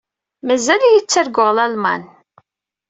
Mazal-iyi 0.45 1.01
ttarguɣ 1.03 1.49
Lalman. 1.55 2.03